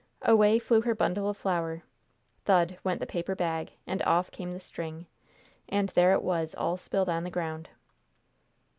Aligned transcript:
Away 0.23 0.57
flew 0.57 0.81
her 0.81 0.95
bundle 0.95 1.29
of 1.29 1.37
flour 1.37 1.83
thud 2.45 2.79
went 2.83 2.99
the 2.99 3.05
paper 3.05 3.35
bag, 3.35 3.73
and 3.85 4.01
off 4.01 4.31
came 4.31 4.51
the 4.51 4.59
string, 4.59 5.05
and 5.69 5.89
there 5.89 6.11
it 6.11 6.23
was 6.23 6.55
all 6.55 6.75
spilled 6.75 7.07
on 7.07 7.23
the 7.23 7.29
ground. 7.29 7.69